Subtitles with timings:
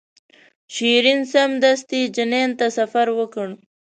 [0.73, 3.47] شیرین سمدستي جنین ته سفر وکړ.